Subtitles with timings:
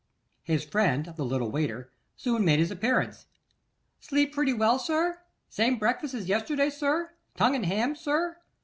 [0.41, 3.27] His friend, the little waiter, soon made his appearance.
[3.99, 5.21] 'Slept pretty well, sir?
[5.47, 7.11] Same breakfast as yesterday, sir?
[7.37, 8.37] Tongue and ham, sir?